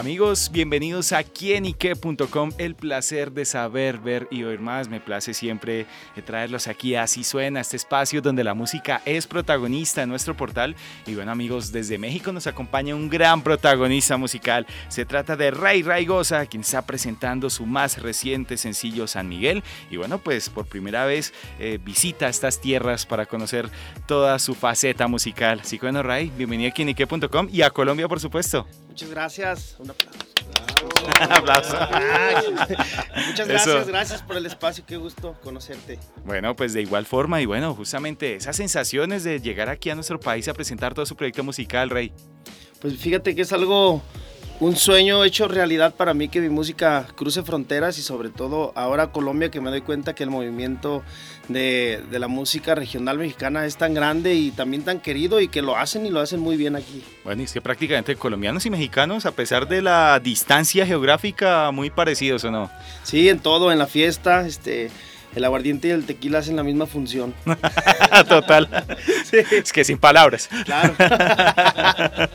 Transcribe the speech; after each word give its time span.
Amigos, 0.00 0.50
bienvenidos 0.50 1.12
a 1.12 1.22
quienique.com, 1.22 2.52
el 2.56 2.74
placer 2.74 3.32
de 3.32 3.44
saber, 3.44 3.98
ver 3.98 4.28
y 4.30 4.44
oír 4.44 4.58
más. 4.58 4.88
Me 4.88 4.98
place 4.98 5.34
siempre 5.34 5.80
eh, 6.16 6.22
traerlos 6.24 6.68
aquí 6.68 6.94
Así 6.94 7.22
Suena, 7.22 7.60
este 7.60 7.76
espacio 7.76 8.22
donde 8.22 8.42
la 8.42 8.54
música 8.54 9.02
es 9.04 9.26
protagonista 9.26 10.02
en 10.02 10.08
nuestro 10.08 10.34
portal. 10.34 10.74
Y 11.06 11.16
bueno 11.16 11.32
amigos, 11.32 11.70
desde 11.70 11.98
México 11.98 12.32
nos 12.32 12.46
acompaña 12.46 12.94
un 12.94 13.10
gran 13.10 13.42
protagonista 13.42 14.16
musical. 14.16 14.66
Se 14.88 15.04
trata 15.04 15.36
de 15.36 15.50
Ray 15.50 15.82
Raigosa, 15.82 16.46
quien 16.46 16.62
está 16.62 16.80
presentando 16.86 17.50
su 17.50 17.66
más 17.66 18.00
reciente 18.00 18.56
sencillo 18.56 19.06
San 19.06 19.28
Miguel. 19.28 19.62
Y 19.90 19.98
bueno, 19.98 20.16
pues 20.16 20.48
por 20.48 20.64
primera 20.64 21.04
vez 21.04 21.34
eh, 21.58 21.78
visita 21.84 22.26
estas 22.30 22.58
tierras 22.58 23.04
para 23.04 23.26
conocer 23.26 23.68
toda 24.06 24.38
su 24.38 24.54
faceta 24.54 25.08
musical. 25.08 25.60
Así 25.60 25.78
que 25.78 25.84
bueno 25.84 26.02
Ray, 26.02 26.32
bienvenido 26.38 26.70
a 26.70 26.72
quienique.com 26.72 27.48
y 27.52 27.60
a 27.60 27.68
Colombia 27.68 28.08
por 28.08 28.18
supuesto. 28.18 28.66
Muchas 28.88 29.10
gracias. 29.10 29.76
Un 29.78 29.89
aplauso. 31.30 31.76
Muchas 33.26 33.48
gracias, 33.48 33.86
gracias 33.86 34.22
por 34.22 34.36
el 34.36 34.46
espacio, 34.46 34.84
qué 34.86 34.96
gusto 34.96 35.36
conocerte. 35.42 35.98
Bueno, 36.24 36.56
pues 36.56 36.72
de 36.72 36.82
igual 36.82 37.06
forma 37.06 37.40
y 37.40 37.46
bueno, 37.46 37.74
justamente 37.74 38.36
esas 38.36 38.56
sensaciones 38.56 39.24
de 39.24 39.40
llegar 39.40 39.68
aquí 39.68 39.90
a 39.90 39.94
nuestro 39.94 40.18
país 40.20 40.48
a 40.48 40.54
presentar 40.54 40.94
todo 40.94 41.06
su 41.06 41.16
proyecto 41.16 41.44
musical, 41.44 41.90
Rey. 41.90 42.12
Pues 42.80 42.96
fíjate 42.96 43.34
que 43.34 43.42
es 43.42 43.52
algo 43.52 44.02
un 44.60 44.76
sueño 44.76 45.24
hecho 45.24 45.48
realidad 45.48 45.94
para 45.94 46.12
mí 46.12 46.28
que 46.28 46.40
mi 46.40 46.50
música 46.50 47.06
cruce 47.16 47.42
fronteras 47.42 47.98
y 47.98 48.02
sobre 48.02 48.28
todo 48.28 48.72
ahora 48.76 49.10
Colombia 49.10 49.50
que 49.50 49.60
me 49.60 49.70
doy 49.70 49.80
cuenta 49.80 50.14
que 50.14 50.22
el 50.22 50.30
movimiento 50.30 51.02
de, 51.48 52.02
la 52.10 52.28
música 52.28 52.74
regional 52.74 53.18
mexicana 53.18 53.64
es 53.64 53.78
tan 53.78 53.94
grande 53.94 54.34
y 54.34 54.50
también 54.50 54.84
tan 54.84 55.00
querido 55.00 55.40
y 55.40 55.48
que 55.48 55.62
lo 55.62 55.76
hacen 55.76 56.04
y 56.04 56.10
lo 56.10 56.20
hacen 56.20 56.40
muy 56.40 56.58
bien 56.58 56.76
aquí. 56.76 57.02
Bueno, 57.24 57.40
y 57.40 57.46
es 57.46 57.52
que 57.52 57.62
prácticamente 57.62 58.14
colombianos 58.16 58.66
y 58.66 58.70
mexicanos, 58.70 59.24
a 59.24 59.32
pesar 59.32 59.66
de 59.66 59.80
la 59.80 60.20
distancia 60.20 60.86
geográfica, 60.86 61.70
muy 61.70 61.88
parecidos 61.88 62.44
o 62.44 62.50
no. 62.50 62.70
Sí, 63.02 63.30
en 63.30 63.40
todo, 63.40 63.72
en 63.72 63.78
la 63.78 63.86
fiesta, 63.86 64.46
este 64.46 64.90
el 65.34 65.44
aguardiente 65.44 65.88
y 65.88 65.90
el 65.92 66.04
tequila 66.04 66.38
hacen 66.38 66.56
la 66.56 66.62
misma 66.62 66.86
función. 66.86 67.34
Total. 68.28 68.68
Es 69.50 69.72
que 69.72 69.84
sin 69.84 69.98
palabras. 69.98 70.48
Claro. 70.64 70.94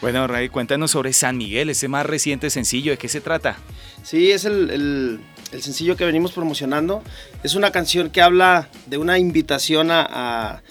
bueno, 0.00 0.26
Ray, 0.26 0.48
cuéntanos 0.48 0.90
sobre 0.90 1.12
San 1.12 1.36
Miguel, 1.36 1.70
ese 1.70 1.88
más 1.88 2.06
reciente 2.06 2.50
sencillo. 2.50 2.92
¿De 2.92 2.98
qué 2.98 3.08
se 3.08 3.20
trata? 3.20 3.56
Sí, 4.02 4.32
es 4.32 4.44
el, 4.44 5.20
sencillo 5.50 5.96
que 5.96 6.04
venimos 6.04 6.32
promocionando. 6.32 7.02
Es 7.42 7.54
una 7.54 7.70
canción 7.70 8.10
que 8.10 8.22
habla 8.22 8.68
de 8.86 8.98
una 8.98 9.18
invitación 9.18 9.90
a, 9.90 10.62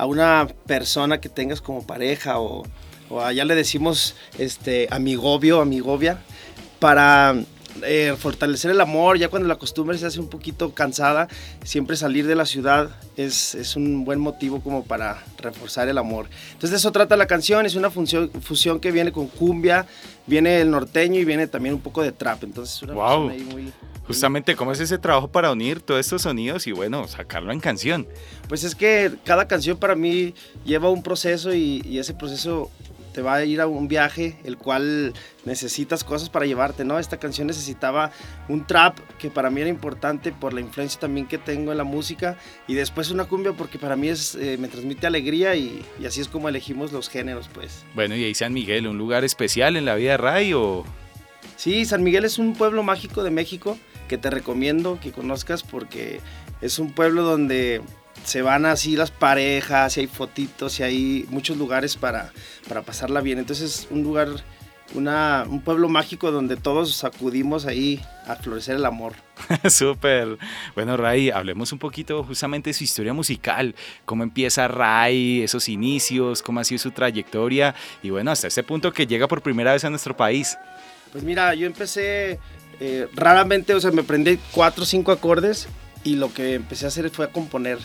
una 0.00 0.46
persona 0.66 1.20
que 1.20 1.28
tengas 1.28 1.60
como 1.60 1.84
pareja 1.84 2.38
o, 2.38 2.64
o 3.08 3.20
allá 3.20 3.44
le 3.44 3.56
decimos 3.56 4.14
este, 4.38 4.86
amigobio, 4.92 5.60
amigovia, 5.60 6.20
para 6.78 7.34
eh, 7.84 8.14
fortalecer 8.18 8.70
el 8.70 8.80
amor, 8.80 9.18
ya 9.18 9.28
cuando 9.28 9.48
la 9.48 9.56
costumbre 9.56 9.98
se 9.98 10.06
hace 10.06 10.20
un 10.20 10.28
poquito 10.28 10.72
cansada, 10.74 11.28
siempre 11.64 11.96
salir 11.96 12.26
de 12.26 12.34
la 12.34 12.46
ciudad 12.46 12.90
es, 13.16 13.54
es, 13.54 13.76
un 13.76 14.04
buen 14.04 14.20
motivo 14.20 14.60
como 14.60 14.84
para 14.84 15.22
reforzar 15.38 15.88
el 15.88 15.98
amor. 15.98 16.26
Entonces 16.48 16.70
de 16.70 16.76
eso 16.76 16.92
trata 16.92 17.16
la 17.16 17.26
canción, 17.26 17.66
es 17.66 17.74
una 17.74 17.90
función, 17.90 18.30
fusión 18.40 18.80
que 18.80 18.90
viene 18.92 19.12
con 19.12 19.28
cumbia, 19.28 19.86
viene 20.26 20.60
el 20.60 20.70
norteño 20.70 21.20
y 21.20 21.24
viene 21.24 21.46
también 21.46 21.74
un 21.74 21.80
poco 21.80 22.02
de 22.02 22.12
trap, 22.12 22.44
entonces 22.44 22.82
una 22.82 22.94
wow. 22.94 23.30
muy... 23.30 23.72
Justamente, 24.06 24.56
¿cómo 24.56 24.72
es 24.72 24.80
ese 24.80 24.96
trabajo 24.96 25.28
para 25.28 25.52
unir 25.52 25.82
todos 25.82 26.00
estos 26.00 26.22
sonidos 26.22 26.66
y 26.66 26.72
bueno, 26.72 27.06
sacarlo 27.06 27.52
en 27.52 27.60
canción? 27.60 28.08
Pues 28.48 28.64
es 28.64 28.74
que 28.74 29.12
cada 29.22 29.46
canción 29.46 29.76
para 29.76 29.94
mí 29.94 30.34
lleva 30.64 30.88
un 30.88 31.02
proceso 31.02 31.52
y, 31.52 31.82
y 31.84 31.98
ese 31.98 32.14
proceso 32.14 32.70
te 33.18 33.22
va 33.22 33.34
a 33.34 33.44
ir 33.44 33.60
a 33.60 33.66
un 33.66 33.88
viaje 33.88 34.38
el 34.44 34.56
cual 34.56 35.12
necesitas 35.44 36.04
cosas 36.04 36.30
para 36.30 36.46
llevarte, 36.46 36.84
¿no? 36.84 37.00
Esta 37.00 37.16
canción 37.16 37.48
necesitaba 37.48 38.12
un 38.48 38.64
trap 38.64 38.96
que 39.18 39.28
para 39.28 39.50
mí 39.50 39.60
era 39.60 39.68
importante 39.68 40.30
por 40.30 40.52
la 40.52 40.60
influencia 40.60 41.00
también 41.00 41.26
que 41.26 41.36
tengo 41.36 41.72
en 41.72 41.78
la 41.78 41.82
música 41.82 42.38
y 42.68 42.74
después 42.74 43.10
una 43.10 43.24
cumbia 43.24 43.54
porque 43.54 43.76
para 43.76 43.96
mí 43.96 44.06
es, 44.08 44.36
eh, 44.36 44.56
me 44.56 44.68
transmite 44.68 45.08
alegría 45.08 45.56
y, 45.56 45.84
así 46.06 46.20
es 46.20 46.28
como 46.28 46.48
elegimos 46.48 46.92
los 46.92 47.08
géneros, 47.08 47.50
pues. 47.52 47.84
Bueno, 47.96 48.14
y 48.14 48.22
ahí 48.22 48.34
San 48.36 48.52
Miguel, 48.52 48.86
¿un 48.86 48.98
lugar 48.98 49.24
especial 49.24 49.74
en 49.74 49.84
la 49.84 49.96
vida 49.96 50.12
de 50.12 50.16
Ray 50.18 50.52
o...? 50.52 50.84
Sí, 51.56 51.86
San 51.86 52.04
Miguel 52.04 52.24
es 52.24 52.38
un 52.38 52.54
pueblo 52.54 52.84
mágico 52.84 53.24
de 53.24 53.32
México 53.32 53.76
que 54.06 54.16
te 54.16 54.30
recomiendo 54.30 55.00
que 55.02 55.10
conozcas 55.10 55.64
porque 55.64 56.20
es 56.60 56.78
un 56.78 56.92
pueblo 56.92 57.24
donde 57.24 57.82
se 58.24 58.42
van 58.42 58.66
así 58.66 58.96
las 58.96 59.10
parejas, 59.10 59.96
y 59.96 60.00
hay 60.00 60.06
fotitos, 60.06 60.80
y 60.80 60.82
hay 60.82 61.26
muchos 61.30 61.56
lugares 61.56 61.96
para, 61.96 62.32
para 62.68 62.82
pasarla 62.82 63.20
bien. 63.20 63.38
Entonces 63.38 63.80
es 63.80 63.88
un 63.90 64.02
lugar, 64.02 64.28
una, 64.94 65.44
un 65.48 65.60
pueblo 65.60 65.88
mágico 65.88 66.30
donde 66.30 66.56
todos 66.56 67.04
acudimos 67.04 67.66
ahí 67.66 68.00
a 68.26 68.36
florecer 68.36 68.76
el 68.76 68.86
amor. 68.86 69.14
Súper. 69.68 70.38
Bueno, 70.74 70.96
Ray, 70.96 71.30
hablemos 71.30 71.72
un 71.72 71.78
poquito 71.78 72.22
justamente 72.24 72.70
de 72.70 72.74
su 72.74 72.84
historia 72.84 73.12
musical. 73.12 73.74
¿Cómo 74.04 74.22
empieza 74.22 74.68
Ray, 74.68 75.42
esos 75.42 75.68
inicios, 75.68 76.42
cómo 76.42 76.60
ha 76.60 76.64
sido 76.64 76.78
su 76.78 76.90
trayectoria 76.90 77.74
y 78.02 78.10
bueno, 78.10 78.30
hasta 78.30 78.48
ese 78.48 78.62
punto 78.62 78.92
que 78.92 79.06
llega 79.06 79.28
por 79.28 79.42
primera 79.42 79.72
vez 79.72 79.84
a 79.84 79.90
nuestro 79.90 80.16
país? 80.16 80.58
Pues 81.12 81.24
mira, 81.24 81.54
yo 81.54 81.66
empecé 81.66 82.38
eh, 82.80 83.08
raramente, 83.14 83.74
o 83.74 83.80
sea, 83.80 83.90
me 83.90 84.02
aprendí 84.02 84.38
cuatro 84.52 84.82
o 84.82 84.86
cinco 84.86 85.10
acordes 85.10 85.68
y 86.04 86.16
lo 86.16 86.32
que 86.32 86.54
empecé 86.54 86.84
a 86.84 86.88
hacer 86.88 87.10
fue 87.10 87.26
a 87.26 87.32
componer. 87.32 87.78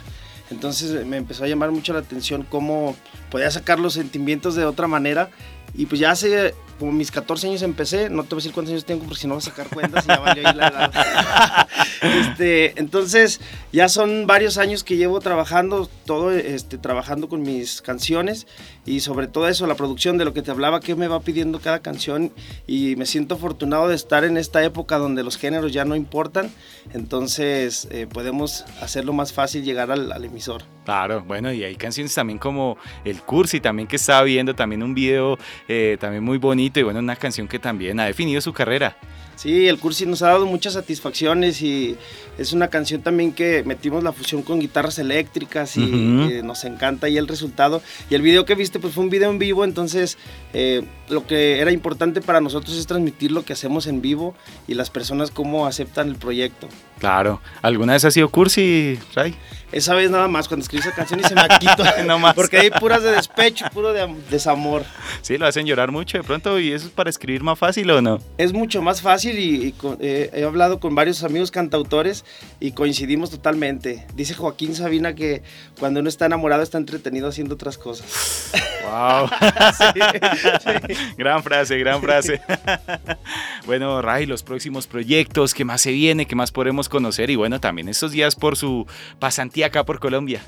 Entonces 0.52 1.06
me 1.06 1.18
empezó 1.18 1.44
a 1.44 1.48
llamar 1.48 1.72
mucho 1.72 1.94
la 1.94 2.00
atención 2.00 2.46
cómo 2.50 2.96
podía 3.32 3.50
sacar 3.50 3.80
los 3.80 3.94
sentimientos 3.94 4.56
de 4.56 4.66
otra 4.66 4.88
manera. 4.88 5.30
Y 5.74 5.86
pues 5.86 6.00
ya 6.00 6.12
hace 6.12 6.54
como 6.80 6.92
mis 6.92 7.12
14 7.12 7.48
años 7.48 7.62
empecé, 7.62 8.10
no 8.10 8.24
te 8.24 8.30
voy 8.30 8.38
a 8.38 8.40
decir 8.40 8.52
cuántos 8.52 8.72
años 8.72 8.86
tengo 8.86 9.04
porque 9.04 9.22
si 9.22 9.28
no 9.28 9.36
voy 9.36 9.42
a 9.42 9.46
sacar 9.46 9.70
cuentas 9.70 10.06
y 10.06 10.08
ya 10.08 10.20
valió 10.20 10.48
ahí 10.48 10.56
la 10.56 10.68
edad. 10.68 11.68
este, 12.02 12.80
entonces, 12.80 13.40
ya 13.72 13.88
son 13.90 14.28
varios 14.28 14.58
años 14.58 14.84
que 14.84 14.98
llevo 14.98 15.20
trabajando, 15.20 15.90
todo 16.06 16.32
este, 16.32 16.78
trabajando 16.78 17.30
con 17.30 17.42
mis 17.42 17.82
canciones 17.82 18.48
y 18.86 19.00
sobre 19.00 19.28
todo 19.28 19.48
eso, 19.48 19.66
la 19.68 19.76
producción 19.76 20.18
de 20.18 20.26
lo 20.26 20.34
que 20.34 20.42
te 20.42 20.52
hablaba, 20.52 20.80
que 20.80 20.96
me 20.96 21.08
va 21.08 21.22
pidiendo 21.22 21.60
cada 21.60 21.80
canción 21.80 22.34
y 22.68 22.96
me 22.98 23.06
siento 23.06 23.36
afortunado 23.36 23.88
de 23.88 23.96
estar 23.96 24.24
en 24.24 24.38
esta 24.38 24.64
época 24.64 24.98
donde 24.98 25.24
los 25.24 25.38
géneros 25.38 25.72
ya 25.72 25.86
no 25.86 25.96
importan, 25.96 26.52
entonces 26.94 27.88
eh, 27.92 28.08
podemos 28.12 28.66
hacerlo 28.82 29.14
más 29.14 29.32
fácil 29.32 29.64
llegar 29.64 29.92
al, 29.92 30.12
al, 30.12 30.26
emisor. 30.26 30.64
Claro, 30.84 31.24
bueno, 31.24 31.54
y 31.54 31.64
hay 31.64 31.76
canciones 31.78 32.14
también 32.14 32.40
como 32.40 32.78
El 33.06 33.22
Cursi, 33.22 33.62
también 33.62 33.88
que 33.88 33.96
estaba 33.96 34.24
viendo, 34.24 34.54
también 34.54 34.84
un 34.84 34.94
video 34.94 35.38
eh, 35.68 35.98
también 36.00 36.24
muy 36.24 36.38
bonito 36.38 36.80
y 36.80 36.84
bueno, 36.84 37.00
una 37.00 37.16
canción 37.16 37.48
que 37.48 37.60
también 37.60 38.00
ha 38.00 38.06
definido 38.06 38.42
su 38.42 38.54
carrera. 38.54 38.98
Sí, 39.36 39.68
el 39.68 39.80
Cursi 39.80 40.06
nos 40.06 40.22
ha 40.22 40.28
dado 40.28 40.46
muchas 40.46 40.74
satisfacciones 40.74 41.62
y 41.64 41.98
es 42.38 42.54
una 42.54 42.68
canción 42.68 43.02
también 43.02 43.34
que 43.34 43.64
metimos 43.64 44.04
la 44.04 44.12
fusión 44.12 44.44
con 44.44 44.60
guitarras 44.60 45.00
eléctricas 45.00 45.76
y 45.76 46.42
nos 46.44 46.64
encanta 46.66 47.10
y 47.10 47.18
el 47.18 47.28
resultado. 47.28 47.82
Y 48.10 48.16
el 48.16 48.22
video 48.22 48.46
que 48.46 48.54
viste 48.56 48.80
pues 48.80 48.94
fue 48.94 49.04
un 49.04 49.10
video 49.10 49.32
en 49.32 49.40
vivo, 49.40 49.64
entonces 49.64 50.18
eh, 50.54 50.84
lo 51.10 51.26
que 51.26 51.60
era 51.60 51.72
importante 51.72 52.22
para 52.22 52.42
nosotros 52.42 52.78
es 52.78 52.86
transmitir 52.86 53.32
lo 53.32 53.44
que 53.44 53.54
hacemos 53.54 53.88
en 53.88 54.02
vivo 54.02 54.36
y 54.68 54.76
las 54.76 54.92
personas 54.92 55.32
cómo 55.32 55.66
aceptan 55.66 56.10
el 56.10 56.16
proyecto. 56.16 56.70
Claro. 57.00 57.42
¿Alguna 57.62 57.94
vez 57.94 58.06
ha 58.06 58.12
sido 58.12 58.30
Cursi, 58.30 59.00
Ray? 59.16 59.36
Esa 59.74 59.96
vez 59.96 60.12
nada 60.12 60.28
más, 60.28 60.48
cuando 60.48 60.64
escribí 60.64 60.82
esa 60.82 60.94
canción 60.94 61.20
y 61.20 61.24
se 61.24 61.34
me 61.34 61.42
quito. 61.60 61.84
no 62.06 62.20
más. 62.20 62.36
Porque 62.36 62.60
hay 62.60 62.70
puras 62.70 63.02
de 63.02 63.12
despecho, 63.12 63.66
puro 63.74 63.92
de 63.92 64.08
desamor. 64.30 64.84
Sí, 65.22 65.38
lo 65.38 65.48
hacen 65.54 65.68
llorar 65.68 65.92
mucho 65.92 66.18
de 66.18 66.24
pronto. 66.24 66.60
¿Y 66.60 66.72
eso 66.72 66.88
es 66.88 66.92
para 66.92 67.10
escribir 67.10 67.44
más 67.44 67.60
fácil 67.60 67.90
o 67.92 68.02
no? 68.02 68.20
Es 68.38 68.54
mucho 68.54 68.82
más 68.82 69.02
fácil 69.02 69.38
y, 69.38 69.76
eh, 70.00 70.30
he 70.34 70.44
hablado 70.44 70.80
con 70.80 70.96
varios 70.96 71.24
amigos 71.24 71.52
cantautores 71.52 72.26
y 72.60 72.72
coincidimos 72.72 73.30
totalmente. 73.30 74.06
Dice 74.16 74.34
Joaquín 74.34 74.76
Sabina 74.76 75.14
que 75.14 75.44
cuando 75.80 76.00
uno 76.00 76.10
está 76.10 76.26
enamorado 76.26 76.64
está 76.64 76.80
entretenido 76.80 77.28
haciendo 77.30 77.54
otras 77.54 77.78
cosas. 77.78 78.52
¡Wow! 78.84 79.30
Gran 81.18 81.44
frase, 81.44 81.78
gran 81.78 82.02
frase. 82.02 82.42
bueno, 83.66 84.02
Ray, 84.02 84.26
los 84.26 84.44
próximos 84.44 84.88
proyectos, 84.88 85.54
¿qué 85.54 85.66
más 85.66 85.82
se 85.82 85.92
viene? 85.92 86.26
¿Qué 86.26 86.36
más 86.36 86.52
podemos 86.52 86.90
conocer? 86.90 87.30
Y 87.30 87.36
bueno, 87.36 87.60
también 87.60 87.90
estos 87.90 88.12
días 88.12 88.36
por 88.36 88.58
su 88.58 88.88
pasantía 89.20 89.68
acá 89.68 89.84
por 89.84 90.00
Colombia? 90.00 90.42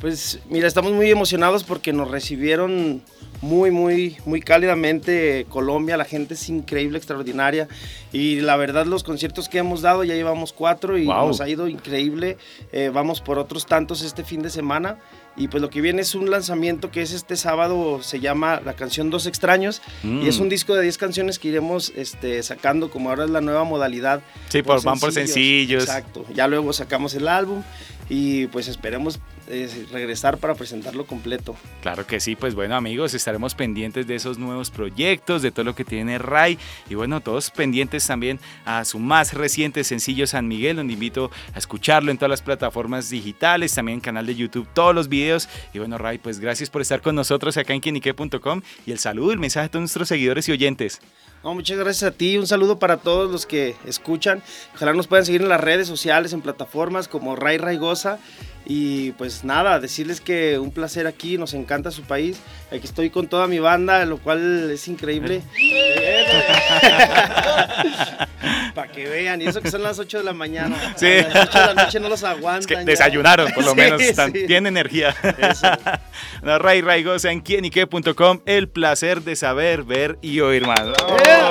Pues 0.00 0.38
mira, 0.48 0.66
estamos 0.66 0.92
muy 0.92 1.10
emocionados 1.10 1.62
porque 1.64 1.92
nos 1.92 2.10
recibieron 2.10 3.02
muy, 3.42 3.70
muy, 3.70 4.16
muy 4.24 4.40
cálidamente 4.40 5.46
Colombia. 5.50 5.96
La 5.98 6.04
gente 6.06 6.34
es 6.34 6.48
increíble, 6.48 6.96
extraordinaria. 6.98 7.68
Y 8.12 8.40
la 8.40 8.56
verdad, 8.56 8.86
los 8.86 9.02
conciertos 9.04 9.48
que 9.48 9.58
hemos 9.58 9.82
dado, 9.82 10.02
ya 10.04 10.14
llevamos 10.14 10.52
cuatro 10.54 10.96
y 10.96 11.06
nos 11.06 11.40
ha 11.42 11.48
ido 11.48 11.68
increíble. 11.68 12.38
Eh, 12.72 12.90
vamos 12.92 13.20
por 13.20 13.38
otros 13.38 13.66
tantos 13.66 14.02
este 14.02 14.24
fin 14.24 14.40
de 14.42 14.48
semana. 14.50 14.98
Y 15.36 15.48
pues 15.48 15.60
lo 15.62 15.70
que 15.70 15.80
viene 15.80 16.02
es 16.02 16.14
un 16.14 16.30
lanzamiento 16.30 16.90
que 16.90 17.02
es 17.02 17.12
este 17.12 17.36
sábado, 17.36 18.02
se 18.02 18.20
llama 18.20 18.60
la 18.64 18.72
canción 18.74 19.10
Dos 19.10 19.26
Extraños. 19.26 19.80
Y 20.02 20.26
es 20.28 20.38
Mm. 20.38 20.42
un 20.42 20.48
disco 20.48 20.74
de 20.74 20.82
10 20.82 20.98
canciones 20.98 21.38
que 21.38 21.48
iremos 21.48 21.92
este, 21.94 22.42
sacando, 22.42 22.90
como 22.90 23.10
ahora 23.10 23.24
es 23.24 23.30
la 23.30 23.40
nueva 23.40 23.64
modalidad. 23.64 24.22
Sí, 24.48 24.62
por, 24.62 24.82
van 24.82 24.98
por 24.98 25.12
sencillos. 25.12 25.84
Exacto. 25.84 26.24
Ya 26.34 26.48
luego 26.48 26.72
sacamos 26.72 27.14
el 27.14 27.28
álbum 27.28 27.62
y 28.08 28.48
pues 28.48 28.66
esperemos 28.66 29.20
eh, 29.50 29.86
regresar 29.90 30.38
para 30.38 30.54
presentarlo 30.54 31.06
completo. 31.06 31.56
Claro 31.82 32.06
que 32.06 32.20
sí, 32.20 32.36
pues 32.36 32.54
bueno 32.54 32.76
amigos, 32.76 33.14
estaremos 33.14 33.54
pendientes 33.54 34.06
de 34.06 34.14
esos 34.14 34.38
nuevos 34.38 34.70
proyectos, 34.70 35.42
de 35.42 35.50
todo 35.50 35.64
lo 35.64 35.74
que 35.74 35.84
tiene 35.84 36.18
Ray 36.18 36.58
y 36.88 36.94
bueno, 36.94 37.20
todos 37.20 37.50
pendientes 37.50 38.06
también 38.06 38.38
a 38.64 38.84
su 38.84 38.98
más 38.98 39.34
reciente 39.34 39.84
sencillo 39.84 40.26
San 40.26 40.46
Miguel, 40.48 40.76
donde 40.76 40.92
invito 40.92 41.30
a 41.54 41.58
escucharlo 41.58 42.10
en 42.10 42.18
todas 42.18 42.30
las 42.30 42.42
plataformas 42.42 43.10
digitales, 43.10 43.74
también 43.74 43.96
en 43.96 44.02
canal 44.02 44.26
de 44.26 44.36
YouTube, 44.36 44.68
todos 44.72 44.94
los 44.94 45.08
videos 45.08 45.48
y 45.74 45.78
bueno 45.78 45.98
Ray, 45.98 46.18
pues 46.18 46.38
gracias 46.38 46.70
por 46.70 46.82
estar 46.82 47.02
con 47.02 47.14
nosotros 47.14 47.56
acá 47.56 47.74
en 47.74 47.80
quienique.com 47.80 48.62
y 48.86 48.92
el 48.92 48.98
saludo, 48.98 49.32
el 49.32 49.38
mensaje 49.38 49.66
a 49.66 49.68
todos 49.68 49.82
nuestros 49.82 50.08
seguidores 50.08 50.48
y 50.48 50.52
oyentes. 50.52 51.00
No, 51.42 51.54
muchas 51.54 51.78
gracias 51.78 52.02
a 52.02 52.14
ti, 52.14 52.36
un 52.36 52.46
saludo 52.46 52.78
para 52.78 52.98
todos 52.98 53.30
los 53.30 53.46
que 53.46 53.74
escuchan. 53.86 54.42
Ojalá 54.74 54.92
nos 54.92 55.06
puedan 55.06 55.24
seguir 55.24 55.40
en 55.40 55.48
las 55.48 55.60
redes 55.60 55.88
sociales, 55.88 56.34
en 56.34 56.42
plataformas 56.42 57.08
como 57.08 57.34
Ray 57.34 57.56
Raigosa. 57.56 58.18
Y 58.66 59.12
pues 59.12 59.42
nada, 59.42 59.80
decirles 59.80 60.20
que 60.20 60.58
un 60.58 60.70
placer 60.70 61.06
aquí, 61.06 61.38
nos 61.38 61.54
encanta 61.54 61.90
su 61.90 62.02
país. 62.02 62.38
Aquí 62.70 62.84
estoy 62.84 63.08
con 63.08 63.26
toda 63.26 63.46
mi 63.46 63.58
banda, 63.58 64.04
lo 64.04 64.18
cual 64.18 64.70
es 64.70 64.86
increíble. 64.86 65.40
Para 68.74 68.90
que 68.90 69.08
vean, 69.08 69.40
y 69.42 69.46
eso 69.46 69.60
que 69.60 69.70
son 69.70 69.82
las 69.82 69.98
8 69.98 70.18
de 70.18 70.24
la 70.24 70.32
mañana. 70.32 70.76
Sí. 70.96 71.06
A 71.06 71.28
las 71.28 71.48
8 71.48 71.58
de 71.60 71.66
la 71.74 71.84
noche 71.84 72.00
no 72.00 72.08
los 72.08 72.22
aguantan. 72.24 72.60
Es 72.60 72.66
que 72.66 72.84
desayunaron 72.84 73.50
por 73.52 73.64
lo 73.64 73.74
menos, 73.76 74.00
están- 74.00 74.32
tienen 74.32 74.66
energía. 74.68 75.14
Eso. 75.38 75.66
No, 76.42 76.58
Ray 76.58 76.80
Raigosa 76.80 77.30
en 77.30 77.40
quienique.com, 77.40 78.40
el 78.46 78.68
placer 78.68 79.22
de 79.22 79.36
saber, 79.36 79.82
ver 79.82 80.18
y 80.22 80.40
oír 80.40 80.66
más. 80.66 80.80
¡Eh! 81.26 81.50